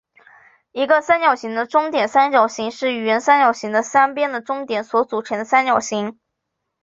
[0.71, 6.17] 一个三角形的中点三角形是原三角形的三边的中点所组成的三角形。